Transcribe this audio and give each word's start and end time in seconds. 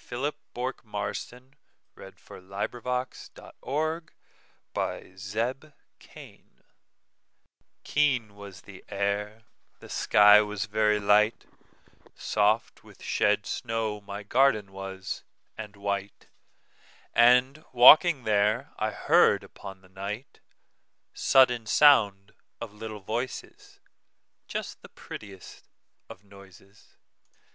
Philip 0.00 0.36
Bourke 0.54 0.86
Marston 0.86 1.54
1850–87 1.98 3.42
Garden 3.62 4.08
Fairies 5.98 6.52
KEEN 7.84 8.34
was 8.34 8.62
the 8.62 8.82
air, 8.88 9.42
the 9.80 9.90
sky 9.90 10.40
was 10.40 10.64
very 10.64 10.98
light, 10.98 11.44
Soft 12.14 12.82
with 12.82 13.02
shed 13.02 13.44
snow 13.44 14.00
my 14.00 14.22
garden 14.22 14.72
was, 14.72 15.24
and 15.58 15.76
white, 15.76 16.28
And, 17.12 17.62
walking 17.74 18.24
there, 18.24 18.72
I 18.78 18.92
heard 18.92 19.44
upon 19.44 19.82
the 19.82 19.90
nightSudden 21.18 21.68
sound 21.68 22.32
of 22.62 22.72
little 22.72 23.00
voices, 23.00 23.78
Just 24.48 24.80
the 24.80 24.88
prettiest 24.88 25.68
of 26.08 26.24
noises. 26.24 26.96